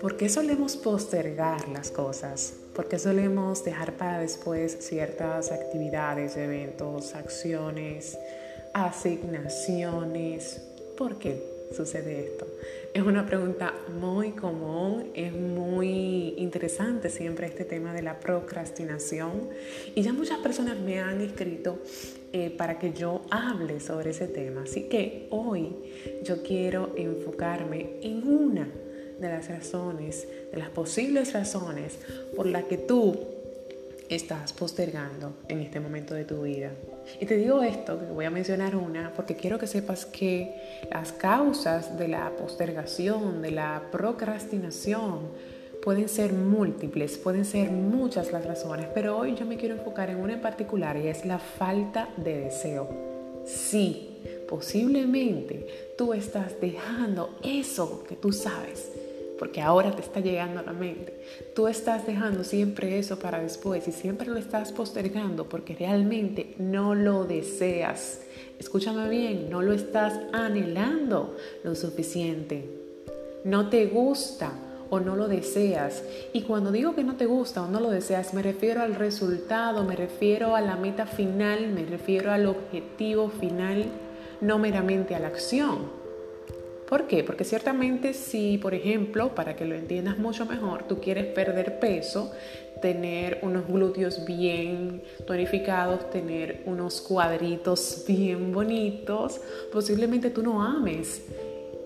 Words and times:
¿Por 0.00 0.16
qué 0.16 0.28
solemos 0.28 0.76
postergar 0.76 1.68
las 1.68 1.90
cosas? 1.90 2.54
¿Por 2.74 2.88
qué 2.88 2.98
solemos 2.98 3.64
dejar 3.64 3.92
para 3.92 4.18
después 4.18 4.76
ciertas 4.80 5.52
actividades, 5.52 6.36
eventos, 6.36 7.14
acciones, 7.14 8.18
asignaciones? 8.72 10.60
¿Por 10.96 11.18
qué 11.18 11.40
sucede 11.74 12.26
esto? 12.26 12.46
Es 12.94 13.02
una 13.02 13.24
pregunta 13.24 13.72
muy 13.98 14.32
común, 14.32 15.12
es 15.14 15.32
muy 15.32 16.34
interesante 16.36 17.08
siempre 17.08 17.46
este 17.46 17.64
tema 17.64 17.94
de 17.94 18.02
la 18.02 18.20
procrastinación 18.20 19.48
y 19.94 20.02
ya 20.02 20.12
muchas 20.12 20.38
personas 20.40 20.78
me 20.78 21.00
han 21.00 21.22
escrito 21.22 21.78
eh, 22.34 22.50
para 22.50 22.78
que 22.78 22.92
yo 22.92 23.22
hable 23.30 23.80
sobre 23.80 24.10
ese 24.10 24.26
tema. 24.26 24.64
Así 24.64 24.90
que 24.90 25.26
hoy 25.30 25.74
yo 26.22 26.42
quiero 26.42 26.92
enfocarme 26.94 27.96
en 28.02 28.28
una 28.28 28.68
de 29.18 29.28
las 29.28 29.48
razones, 29.48 30.28
de 30.52 30.58
las 30.58 30.68
posibles 30.68 31.32
razones 31.32 31.98
por 32.36 32.44
las 32.44 32.64
que 32.64 32.76
tú 32.76 33.18
estás 34.14 34.52
postergando 34.52 35.38
en 35.48 35.60
este 35.60 35.80
momento 35.80 36.14
de 36.14 36.24
tu 36.24 36.42
vida. 36.42 36.70
Y 37.20 37.26
te 37.26 37.36
digo 37.36 37.62
esto, 37.62 37.98
que 37.98 38.06
voy 38.06 38.24
a 38.24 38.30
mencionar 38.30 38.76
una, 38.76 39.12
porque 39.14 39.36
quiero 39.36 39.58
que 39.58 39.66
sepas 39.66 40.04
que 40.06 40.54
las 40.90 41.12
causas 41.12 41.98
de 41.98 42.08
la 42.08 42.30
postergación, 42.36 43.42
de 43.42 43.50
la 43.50 43.82
procrastinación, 43.90 45.20
pueden 45.82 46.08
ser 46.08 46.32
múltiples, 46.32 47.18
pueden 47.18 47.44
ser 47.44 47.70
muchas 47.70 48.32
las 48.32 48.44
razones, 48.44 48.86
pero 48.94 49.18
hoy 49.18 49.34
yo 49.34 49.44
me 49.44 49.56
quiero 49.56 49.74
enfocar 49.74 50.10
en 50.10 50.18
una 50.18 50.34
en 50.34 50.40
particular 50.40 50.96
y 50.96 51.08
es 51.08 51.24
la 51.24 51.38
falta 51.38 52.08
de 52.16 52.38
deseo. 52.38 52.88
Sí, 53.44 54.20
posiblemente 54.48 55.94
tú 55.98 56.12
estás 56.12 56.60
dejando 56.60 57.36
eso 57.42 58.04
que 58.08 58.14
tú 58.14 58.32
sabes 58.32 58.92
porque 59.42 59.60
ahora 59.60 59.90
te 59.90 60.02
está 60.02 60.20
llegando 60.20 60.60
a 60.60 60.62
la 60.62 60.72
mente. 60.72 61.20
Tú 61.52 61.66
estás 61.66 62.06
dejando 62.06 62.44
siempre 62.44 63.00
eso 63.00 63.18
para 63.18 63.40
después 63.40 63.88
y 63.88 63.90
siempre 63.90 64.28
lo 64.28 64.38
estás 64.38 64.70
postergando 64.70 65.48
porque 65.48 65.74
realmente 65.74 66.54
no 66.58 66.94
lo 66.94 67.24
deseas. 67.24 68.20
Escúchame 68.60 69.08
bien, 69.08 69.50
no 69.50 69.60
lo 69.60 69.72
estás 69.72 70.16
anhelando 70.32 71.36
lo 71.64 71.74
suficiente. 71.74 72.70
No 73.42 73.68
te 73.68 73.86
gusta 73.86 74.52
o 74.90 75.00
no 75.00 75.16
lo 75.16 75.26
deseas. 75.26 76.04
Y 76.32 76.42
cuando 76.42 76.70
digo 76.70 76.94
que 76.94 77.02
no 77.02 77.16
te 77.16 77.26
gusta 77.26 77.64
o 77.64 77.66
no 77.66 77.80
lo 77.80 77.90
deseas, 77.90 78.34
me 78.34 78.42
refiero 78.42 78.82
al 78.82 78.94
resultado, 78.94 79.82
me 79.82 79.96
refiero 79.96 80.54
a 80.54 80.60
la 80.60 80.76
meta 80.76 81.04
final, 81.04 81.66
me 81.66 81.84
refiero 81.84 82.30
al 82.30 82.46
objetivo 82.46 83.28
final, 83.28 83.86
no 84.40 84.60
meramente 84.60 85.16
a 85.16 85.18
la 85.18 85.26
acción. 85.26 86.01
¿Por 86.92 87.06
qué? 87.06 87.24
Porque 87.24 87.44
ciertamente 87.44 88.12
si, 88.12 88.58
por 88.58 88.74
ejemplo, 88.74 89.34
para 89.34 89.56
que 89.56 89.64
lo 89.64 89.74
entiendas 89.74 90.18
mucho 90.18 90.44
mejor, 90.44 90.82
tú 90.82 91.00
quieres 91.00 91.24
perder 91.24 91.78
peso, 91.78 92.32
tener 92.82 93.38
unos 93.40 93.66
glúteos 93.66 94.26
bien 94.26 95.02
tonificados, 95.26 96.10
tener 96.10 96.62
unos 96.66 97.00
cuadritos 97.00 98.04
bien 98.06 98.52
bonitos, 98.52 99.40
posiblemente 99.72 100.28
tú 100.28 100.42
no 100.42 100.62
ames 100.62 101.24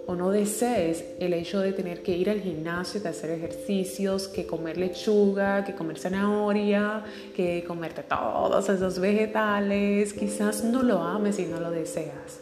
o 0.06 0.16
no 0.16 0.32
desees 0.32 1.04
el 1.20 1.34
hecho 1.34 1.60
de 1.60 1.72
tener 1.72 2.02
que 2.02 2.16
ir 2.16 2.28
al 2.28 2.40
gimnasio, 2.40 3.00
de 3.00 3.10
hacer 3.10 3.30
ejercicios, 3.30 4.26
que 4.26 4.44
comer 4.44 4.76
lechuga, 4.76 5.62
que 5.62 5.76
comer 5.76 6.00
zanahoria, 6.00 7.04
que 7.32 7.62
comerte 7.64 8.02
todos 8.02 8.68
esos 8.68 8.98
vegetales, 8.98 10.12
quizás 10.12 10.64
no 10.64 10.82
lo 10.82 11.00
ames 11.00 11.38
y 11.38 11.44
no 11.44 11.60
lo 11.60 11.70
deseas. 11.70 12.40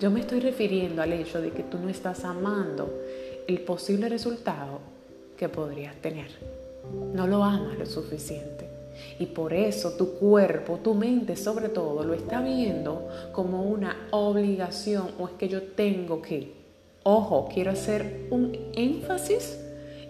Yo 0.00 0.10
me 0.10 0.20
estoy 0.20 0.40
refiriendo 0.40 1.02
al 1.02 1.12
hecho 1.12 1.40
de 1.40 1.50
que 1.50 1.62
tú 1.62 1.78
no 1.78 1.88
estás 1.88 2.24
amando 2.24 2.92
el 3.46 3.60
posible 3.60 4.08
resultado 4.08 4.80
que 5.36 5.48
podrías 5.48 5.94
tener. 5.96 6.30
No 7.14 7.28
lo 7.28 7.44
amas 7.44 7.78
lo 7.78 7.86
suficiente. 7.86 8.68
Y 9.20 9.26
por 9.26 9.52
eso 9.52 9.92
tu 9.96 10.14
cuerpo, 10.14 10.80
tu 10.82 10.94
mente 10.94 11.36
sobre 11.36 11.68
todo, 11.68 12.02
lo 12.02 12.12
está 12.12 12.40
viendo 12.40 13.08
como 13.32 13.62
una 13.62 14.08
obligación 14.10 15.12
o 15.18 15.28
es 15.28 15.34
que 15.34 15.48
yo 15.48 15.62
tengo 15.62 16.20
que. 16.20 16.52
Ojo, 17.04 17.48
quiero 17.52 17.70
hacer 17.70 18.26
un 18.30 18.56
énfasis 18.74 19.60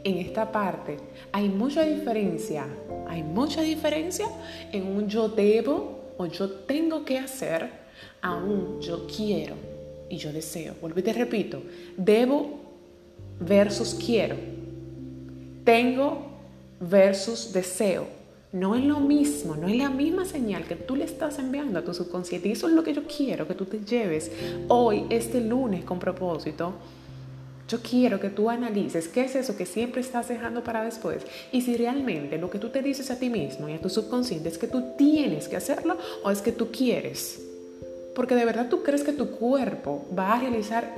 en 0.03 0.17
esta 0.17 0.51
parte. 0.51 0.97
Hay 1.33 1.51
mucha 1.51 1.83
diferencia, 1.83 2.67
hay 3.07 3.23
mucha 3.23 3.61
diferencia 3.61 4.27
en 4.73 4.87
un 4.87 5.09
yo 5.09 5.29
debo 5.29 6.15
o 6.17 6.25
yo 6.25 6.49
tengo 6.51 7.05
que 7.05 7.19
hacer 7.19 7.85
a 8.23 8.35
un 8.35 8.81
yo 8.81 9.07
quiero 9.07 9.74
y 10.15 10.19
yo 10.19 10.33
deseo. 10.33 10.75
Vuelvo 10.81 11.01
y 11.01 11.03
te 11.03 11.13
repito, 11.13 11.63
debo 11.97 12.61
versus 13.41 13.95
quiero. 13.95 14.37
Tengo 15.65 16.27
versus 16.81 17.53
deseo. 17.53 18.07
No 18.53 18.77
es 18.77 18.85
lo 18.85 19.01
mismo, 19.01 19.57
no 19.57 19.67
es 19.67 19.77
la 19.77 19.91
misma 19.91 20.25
señal 20.25 20.65
que 20.65 20.77
tú 20.77 20.95
le 20.95 21.05
estás 21.05 21.41
enviando 21.41 21.79
a 21.79 21.85
tu 21.85 21.93
subconsciente. 21.93 22.49
Y 22.49 22.53
eso 22.53 22.69
es 22.69 22.75
lo 22.75 22.85
que 22.85 22.95
yo 22.95 23.03
quiero 23.05 23.49
que 23.49 23.55
tú 23.55 23.65
te 23.65 23.81
lleves 23.81 24.31
hoy, 24.69 25.07
este 25.11 25.41
lunes, 25.41 25.85
con 25.85 25.99
propósito. 25.99 26.75
Yo 27.67 27.81
quiero 27.81 28.21
que 28.21 28.29
tú 28.29 28.51
analices 28.51 29.09
qué 29.09 29.23
es 29.23 29.35
eso 29.35 29.57
que 29.57 29.67
siempre 29.67 30.03
estás 30.03 30.29
dejando 30.29 30.63
para 30.63 30.85
después 30.85 31.25
y 31.51 31.63
si 31.63 31.77
realmente 31.79 32.37
lo 32.37 32.51
que 32.51 32.59
tú 32.59 32.69
te 32.69 32.83
dices 32.83 33.11
a 33.11 33.19
ti 33.19 33.31
mismo 33.31 33.71
y 33.71 33.73
a 33.73 33.81
tu 33.81 33.89
subconsciente 33.89 34.51
es 34.51 34.59
que 34.59 34.67
tú 34.69 34.93
tienes 34.99 35.49
que 35.49 35.57
hacerlo 35.57 35.97
o 36.23 36.31
es 36.31 36.43
que 36.43 36.53
tú 36.53 36.71
quieres. 36.71 37.44
Porque 38.15 38.35
de 38.35 38.45
verdad 38.45 38.69
tú 38.69 38.83
crees 38.83 39.03
que 39.03 39.13
tu 39.13 39.31
cuerpo 39.31 40.07
va 40.17 40.35
a 40.35 40.41
realizar 40.41 40.95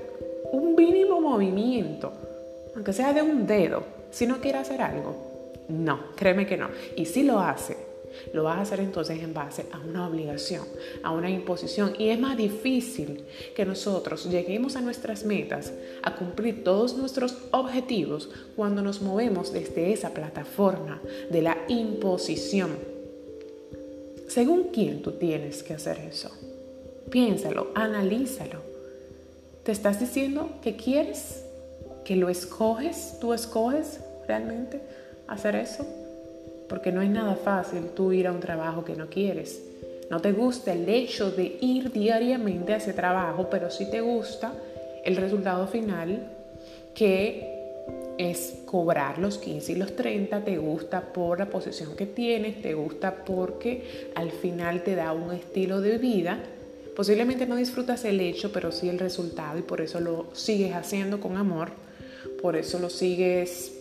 un 0.53 0.75
mínimo 0.75 1.21
movimiento, 1.21 2.13
aunque 2.75 2.93
sea 2.93 3.13
de 3.13 3.23
un 3.23 3.47
dedo, 3.47 3.83
si 4.11 4.27
no 4.27 4.41
quiere 4.41 4.59
hacer 4.59 4.83
algo. 4.83 5.15
No, 5.69 6.15
créeme 6.15 6.47
que 6.47 6.57
no. 6.57 6.69
Y 6.95 7.07
si 7.07 7.23
lo 7.23 7.41
hace, 7.41 7.77
lo 8.33 8.45
vas 8.45 8.59
a 8.59 8.63
hacer 8.63 8.81
entonces 8.81 9.21
en 9.23 9.35
base 9.35 9.67
a 9.73 9.79
una 9.79 10.07
obligación, 10.07 10.65
a 11.03 11.11
una 11.13 11.31
imposición. 11.31 11.95
Y 11.99 12.09
es 12.09 12.19
más 12.19 12.37
difícil 12.37 13.25
que 13.55 13.65
nosotros 13.65 14.31
lleguemos 14.31 14.77
a 14.77 14.81
nuestras 14.81 15.25
metas, 15.25 15.73
a 16.03 16.15
cumplir 16.17 16.65
todos 16.65 16.97
nuestros 16.97 17.37
objetivos 17.51 18.31
cuando 18.55 18.83
nos 18.83 19.03
movemos 19.03 19.53
desde 19.53 19.93
esa 19.93 20.11
plataforma 20.11 21.01
de 21.31 21.43
la 21.43 21.59
imposición. 21.69 22.71
Según 24.29 24.65
quién 24.73 25.03
tú 25.03 25.13
tienes 25.13 25.63
que 25.63 25.75
hacer 25.75 25.99
eso. 25.99 26.31
Piénsalo, 27.11 27.69
analízalo. 27.75 28.61
¿Te 29.63 29.71
estás 29.71 30.01
diciendo 30.01 30.51
que 30.63 30.77
quieres? 30.77 31.45
¿Que 32.05 32.17
lo 32.17 32.29
escoges? 32.29 33.19
¿Tú 33.21 33.33
escoges 33.33 34.01
realmente 34.27 34.81
hacer 35.29 35.55
eso? 35.55 35.87
Porque 36.69 36.91
no 36.91 37.03
es 37.03 37.11
nada 37.11 37.37
fácil 37.37 37.91
tú 37.95 38.13
ir 38.13 38.27
a 38.27 38.33
un 38.33 38.41
trabajo 38.41 38.85
que 38.85 38.97
no 38.97 39.09
quieres. 39.09 39.63
No 40.11 40.21
te 40.21 40.33
gusta 40.33 40.73
el 40.73 40.89
hecho 40.89 41.31
de 41.31 41.59
ir 41.61 41.93
diariamente 41.93 42.75
a 42.75 42.77
ese 42.77 42.93
trabajo, 42.93 43.49
pero 43.51 43.71
sí 43.71 43.89
te 43.89 44.01
gusta 44.01 44.53
el 45.05 45.17
resultado 45.17 45.69
final 45.69 46.29
que 46.93 47.55
es 48.19 48.63
cobrar 48.65 49.19
los 49.19 49.39
15 49.39 49.73
y 49.73 49.75
los 49.77 49.95
30, 49.95 50.41
te 50.45 50.59
gusta 50.59 51.13
por 51.13 51.39
la 51.39 51.47
posición 51.47 51.95
que 51.95 52.07
tienes, 52.07 52.63
te 52.63 52.75
gusta 52.75 53.25
porque 53.25 54.11
al 54.15 54.33
final 54.33 54.83
te 54.83 54.95
da 54.97 55.13
un 55.13 55.33
estilo 55.33 55.81
de 55.81 55.99
vida 55.99 56.39
Posiblemente 56.97 57.47
no 57.47 57.57
disfrutas 57.57 58.07
el 58.07 58.19
hecho, 58.21 58.51
pero 58.53 58.73
sí 58.73 58.89
el 58.89 58.99
resultado 58.99 59.59
y 59.59 59.63
por 59.63 59.83
eso 59.83 60.01
lo 60.01 60.29
sigues 60.33 60.75
haciendo 60.75 61.21
con 61.21 61.37
amor, 61.37 61.69
por 62.41 62.57
eso 62.57 62.79
lo 62.79 62.89
sigues 62.89 63.73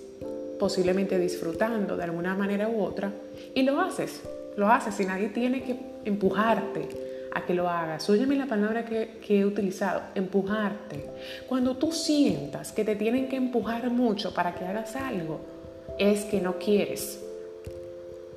posiblemente 0.60 1.18
disfrutando 1.18 1.96
de 1.96 2.04
alguna 2.04 2.36
manera 2.36 2.68
u 2.68 2.82
otra 2.84 3.14
y 3.54 3.64
lo 3.64 3.80
haces, 3.80 4.22
lo 4.58 4.70
haces 4.70 5.00
y 5.00 5.06
nadie 5.06 5.30
tiene 5.30 5.64
que 5.64 5.78
empujarte 6.04 6.90
a 7.34 7.46
que 7.46 7.54
lo 7.54 7.70
hagas. 7.70 8.10
Óyeme 8.10 8.36
la 8.36 8.48
palabra 8.48 8.84
que, 8.84 9.18
que, 9.26 9.40
he 9.40 9.46
utilizado, 9.46 10.02
empujarte. 10.14 11.06
Cuando 11.48 11.78
tú 11.78 11.94
sientas 11.94 12.74
que 12.74 12.84
te 12.84 12.98
tienen 12.98 13.30
que 13.30 13.38
empujar 13.38 13.90
mucho 13.92 14.34
para 14.34 14.56
que 14.56 14.66
hagas 14.66 14.96
algo, 14.98 15.40
es 15.98 16.26
que 16.26 16.42
no 16.42 16.58
quieres. 16.60 17.22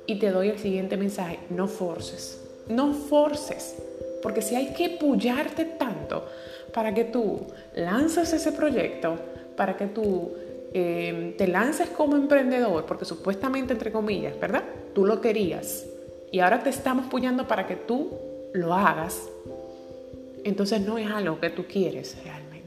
Y 0.05 0.15
te 0.19 0.31
doy 0.31 0.49
el 0.49 0.57
siguiente 0.57 0.95
mensaje, 0.95 1.39
no 1.49 1.67
forces, 1.67 2.41
no 2.69 2.93
forces. 2.93 3.75
Porque 4.21 4.41
si 4.41 4.55
hay 4.55 4.73
que 4.73 4.89
pullarte 4.89 5.65
tanto 5.65 6.25
para 6.73 6.93
que 6.93 7.05
tú 7.05 7.41
lances 7.75 8.31
ese 8.33 8.51
proyecto, 8.51 9.17
para 9.55 9.75
que 9.75 9.87
tú 9.87 10.31
eh, 10.73 11.33
te 11.37 11.47
lances 11.47 11.89
como 11.89 12.15
emprendedor, 12.15 12.85
porque 12.85 13.05
supuestamente, 13.05 13.73
entre 13.73 13.91
comillas, 13.91 14.39
¿verdad? 14.39 14.63
Tú 14.93 15.05
lo 15.05 15.19
querías 15.19 15.85
y 16.31 16.39
ahora 16.39 16.61
te 16.61 16.69
estamos 16.69 17.07
pullando 17.07 17.47
para 17.47 17.65
que 17.65 17.75
tú 17.75 18.11
lo 18.53 18.73
hagas, 18.73 19.29
entonces 20.43 20.81
no 20.81 20.97
es 20.97 21.09
algo 21.09 21.39
que 21.39 21.49
tú 21.49 21.65
quieres 21.65 22.17
realmente. 22.23 22.59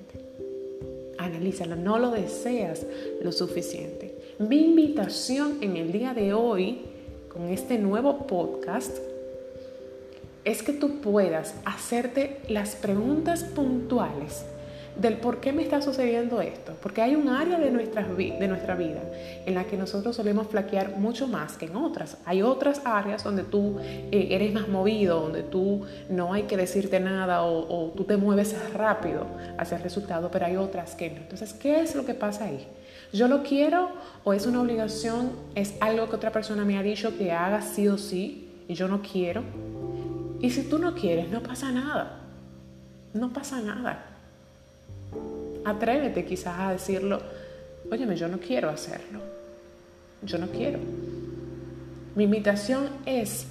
Analízalo, 1.19 1.76
no 1.76 1.99
lo 1.99 2.10
deseas 2.10 2.84
lo 3.22 3.31
suficiente. 3.31 4.16
Mi 4.38 4.64
invitación 4.64 5.58
en 5.60 5.76
el 5.76 5.93
día 5.93 6.12
de 6.14 6.34
hoy, 6.34 6.81
con 7.28 7.49
este 7.49 7.78
nuevo 7.78 8.26
podcast, 8.26 8.99
es 10.44 10.62
que 10.62 10.72
tú 10.72 11.00
puedas 11.00 11.54
hacerte 11.64 12.40
las 12.48 12.74
preguntas 12.74 13.44
puntuales 13.44 14.44
del 14.96 15.16
por 15.16 15.40
qué 15.40 15.52
me 15.52 15.62
está 15.62 15.80
sucediendo 15.80 16.40
esto. 16.40 16.74
Porque 16.82 17.00
hay 17.00 17.14
un 17.14 17.28
área 17.28 17.58
de, 17.58 17.70
nuestra, 17.70 18.02
de 18.02 18.48
nuestra 18.48 18.74
vida 18.74 19.00
en 19.46 19.54
la 19.54 19.64
que 19.64 19.76
nosotros 19.76 20.16
solemos 20.16 20.48
flaquear 20.48 20.96
mucho 20.96 21.26
más 21.28 21.56
que 21.56 21.66
en 21.66 21.76
otras. 21.76 22.18
Hay 22.26 22.42
otras 22.42 22.82
áreas 22.84 23.24
donde 23.24 23.42
tú 23.42 23.78
eh, 23.80 24.28
eres 24.30 24.52
más 24.52 24.68
movido, 24.68 25.20
donde 25.20 25.42
tú 25.42 25.82
no 26.10 26.32
hay 26.32 26.42
que 26.42 26.56
decirte 26.56 27.00
nada 27.00 27.42
o, 27.42 27.86
o 27.86 27.90
tú 27.92 28.04
te 28.04 28.16
mueves 28.16 28.54
rápido 28.74 29.26
hacia 29.58 29.76
el 29.76 29.82
resultado, 29.82 30.30
pero 30.30 30.46
hay 30.46 30.56
otras 30.56 30.94
que 30.94 31.10
no. 31.10 31.16
Entonces, 31.18 31.52
¿qué 31.54 31.80
es 31.80 31.94
lo 31.94 32.04
que 32.04 32.14
pasa 32.14 32.44
ahí? 32.44 32.66
¿Yo 33.12 33.28
lo 33.28 33.42
quiero 33.42 33.90
o 34.24 34.32
es 34.32 34.46
una 34.46 34.60
obligación? 34.60 35.32
¿Es 35.54 35.74
algo 35.80 36.08
que 36.08 36.16
otra 36.16 36.32
persona 36.32 36.64
me 36.64 36.78
ha 36.78 36.82
dicho 36.82 37.16
que 37.16 37.32
haga 37.32 37.62
sí 37.62 37.88
o 37.88 37.98
sí 37.98 38.50
y 38.68 38.74
yo 38.74 38.88
no 38.88 39.00
quiero? 39.02 39.42
Y 40.42 40.50
si 40.50 40.64
tú 40.64 40.78
no 40.78 40.94
quieres, 40.94 41.30
no 41.30 41.42
pasa 41.42 41.70
nada. 41.70 42.20
No 43.14 43.32
pasa 43.32 43.60
nada. 43.60 44.04
Atrévete 45.64 46.24
quizás 46.24 46.58
a 46.58 46.72
decirlo, 46.72 47.22
óyeme, 47.90 48.16
yo 48.16 48.26
no 48.26 48.38
quiero 48.38 48.68
hacerlo. 48.68 49.20
Yo 50.22 50.38
no 50.38 50.48
quiero. 50.48 50.80
Mi 52.16 52.24
invitación 52.24 52.88
es 53.06 53.46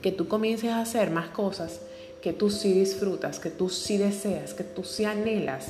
que 0.00 0.10
tú 0.10 0.26
comiences 0.26 0.70
a 0.70 0.80
hacer 0.80 1.10
más 1.10 1.28
cosas 1.28 1.80
que 2.22 2.32
tú 2.32 2.50
sí 2.50 2.72
disfrutas, 2.72 3.38
que 3.38 3.50
tú 3.50 3.68
sí 3.68 3.98
deseas, 3.98 4.54
que 4.54 4.64
tú 4.64 4.84
sí 4.84 5.04
anhelas 5.04 5.68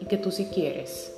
y 0.00 0.06
que 0.06 0.16
tú 0.16 0.30
sí 0.30 0.46
quieres. 0.46 1.12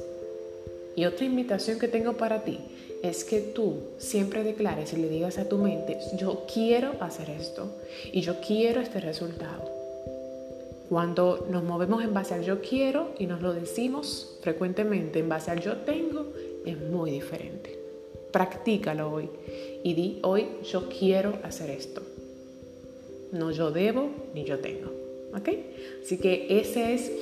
Y 0.97 1.05
otra 1.05 1.27
invitación 1.27 1.79
que 1.79 1.87
tengo 1.87 2.15
para 2.17 2.45
ti 2.45 2.59
es 3.03 3.25
que 3.25 3.41
tú 3.41 3.75
siempre 3.99 4.43
declares 4.43 4.93
y 4.93 4.97
le 4.97 5.09
digas 5.09 5.39
a 5.39 5.49
tu 5.49 5.59
mente, 5.59 5.99
yo 6.17 6.45
quiero 6.53 6.93
hacer 7.01 7.31
esto 7.31 7.71
y 8.13 8.21
yo 8.21 8.41
quiero 8.41 8.81
este 8.81 9.01
resultado. 9.01 9.71
Cuando 10.89 11.47
nos 11.51 11.63
movemos 11.63 12.03
en 12.03 12.15
base 12.15 12.35
al 12.35 12.45
yo 12.45 12.61
quiero 12.61 13.11
y 13.19 13.27
nos 13.27 13.43
lo 13.43 13.53
decimos 13.53 14.39
frecuentemente 14.41 15.19
en 15.19 15.29
base 15.29 15.51
al 15.51 15.61
yo 15.61 15.77
tengo, 15.79 16.27
es 16.65 16.79
muy 16.79 17.11
diferente. 17.11 17.79
Practícalo 18.33 19.13
hoy 19.13 19.29
y 19.83 19.95
di 19.95 20.19
hoy 20.23 20.47
yo 20.71 20.89
quiero 20.89 21.39
hacer 21.43 21.71
esto. 21.71 22.03
No 23.33 23.51
yo 23.51 23.71
debo 23.71 24.11
ni 24.35 24.45
yo 24.45 24.59
tengo. 24.61 25.08
¿Ok? 25.35 25.49
Así 26.03 26.17
que 26.17 26.47
ese 26.49 26.95
es, 26.95 27.13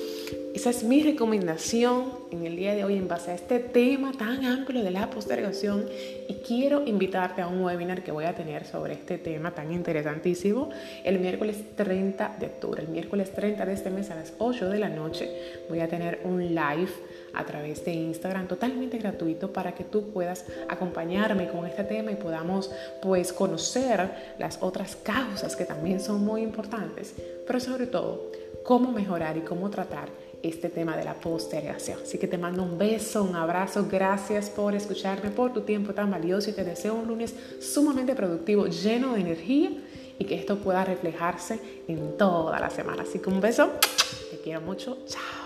esa 0.53 0.69
es 0.69 0.83
mi 0.83 1.03
recomendación 1.03 2.05
en 2.31 2.45
el 2.45 2.55
día 2.55 2.73
de 2.73 2.85
hoy 2.85 2.95
en 2.95 3.07
base 3.07 3.31
a 3.31 3.35
este 3.35 3.59
tema 3.59 4.13
tan 4.13 4.45
amplio 4.45 4.81
de 4.81 4.91
la 4.91 5.09
postergación 5.09 5.85
y 6.27 6.35
quiero 6.35 6.85
invitarte 6.85 7.41
a 7.41 7.47
un 7.47 7.61
webinar 7.61 8.03
que 8.03 8.11
voy 8.11 8.25
a 8.25 8.33
tener 8.33 8.65
sobre 8.65 8.93
este 8.93 9.17
tema 9.17 9.53
tan 9.53 9.73
interesantísimo 9.73 10.69
el 11.03 11.19
miércoles 11.19 11.57
30 11.75 12.37
de 12.39 12.45
octubre. 12.45 12.81
El 12.81 12.89
miércoles 12.89 13.33
30 13.33 13.65
de 13.65 13.73
este 13.73 13.89
mes 13.89 14.09
a 14.09 14.15
las 14.15 14.33
8 14.37 14.69
de 14.69 14.79
la 14.79 14.89
noche 14.89 15.29
voy 15.67 15.81
a 15.81 15.89
tener 15.89 16.21
un 16.23 16.55
live 16.55 16.91
a 17.37 17.45
través 17.45 17.85
de 17.85 17.93
Instagram 17.93 18.47
totalmente 18.47 18.97
gratuito 18.97 19.53
para 19.53 19.73
que 19.73 19.83
tú 19.83 20.09
puedas 20.09 20.45
acompañarme 20.67 21.49
con 21.49 21.65
este 21.67 21.83
tema 21.83 22.11
y 22.11 22.15
podamos 22.15 22.71
pues 23.01 23.31
conocer 23.31 24.09
las 24.39 24.57
otras 24.61 24.95
causas 24.95 25.55
que 25.55 25.63
también 25.63 25.99
son 25.99 26.25
muy 26.25 26.41
importantes, 26.41 27.13
pero 27.45 27.59
sobre 27.59 27.85
todo 27.85 28.31
cómo 28.63 28.91
mejorar 28.91 29.37
y 29.37 29.41
cómo 29.41 29.69
tratar 29.69 30.09
este 30.41 30.69
tema 30.69 30.97
de 30.97 31.03
la 31.03 31.13
postergación. 31.13 31.99
Así 32.01 32.17
que 32.17 32.27
te 32.27 32.37
mando 32.37 32.63
un 32.63 32.77
beso, 32.77 33.23
un 33.23 33.35
abrazo, 33.35 33.87
gracias 33.89 34.49
por 34.49 34.73
escucharme, 34.75 35.29
por 35.29 35.53
tu 35.53 35.61
tiempo 35.61 35.93
tan 35.93 36.09
valioso 36.09 36.49
y 36.49 36.53
te 36.53 36.63
deseo 36.63 36.95
un 36.95 37.07
lunes 37.07 37.35
sumamente 37.59 38.15
productivo, 38.15 38.65
lleno 38.67 39.13
de 39.13 39.21
energía 39.21 39.71
y 40.19 40.25
que 40.25 40.35
esto 40.35 40.57
pueda 40.57 40.83
reflejarse 40.83 41.59
en 41.87 42.17
toda 42.17 42.59
la 42.59 42.69
semana. 42.69 43.03
Así 43.03 43.19
que 43.19 43.29
un 43.29 43.41
beso, 43.41 43.69
te 44.31 44.37
quiero 44.37 44.61
mucho, 44.61 44.97
chao. 45.05 45.36